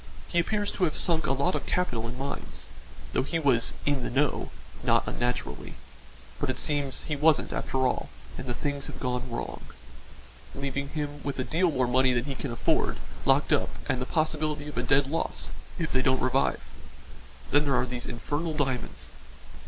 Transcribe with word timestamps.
He 0.27 0.39
appears 0.39 0.71
to 0.71 0.85
have 0.85 0.95
sunk 0.95 1.27
a 1.27 1.31
lot 1.31 1.53
of 1.53 1.67
capital 1.67 2.07
in 2.07 2.17
mines 2.17 2.65
thought 3.13 3.27
he 3.27 3.37
was 3.37 3.73
'in 3.85 4.01
the 4.01 4.09
know,' 4.09 4.49
not 4.83 5.07
unnaturally; 5.07 5.75
but 6.39 6.49
it 6.49 6.57
seems 6.57 7.03
he 7.03 7.15
wasn't 7.15 7.53
after 7.53 7.85
all, 7.85 8.09
and 8.35 8.47
the 8.47 8.55
things 8.55 8.87
have 8.87 8.99
gone 8.99 9.29
wrong, 9.29 9.61
leaving 10.55 10.89
him 10.89 11.21
with 11.21 11.37
a 11.37 11.43
deal 11.43 11.69
more 11.69 11.85
money 11.85 12.13
than 12.13 12.23
he 12.25 12.33
can 12.33 12.49
afford 12.51 12.97
locked 13.25 13.53
up 13.53 13.69
and 13.87 14.01
the 14.01 14.07
possibility 14.07 14.67
of 14.67 14.77
a 14.79 14.81
dead 14.81 15.05
loss 15.05 15.51
if 15.77 15.91
they 15.91 16.01
don't 16.01 16.17
revive. 16.19 16.71
Then 17.51 17.65
there 17.65 17.75
are 17.75 17.85
these 17.85 18.07
infernal 18.07 18.55
diamonds. 18.55 19.11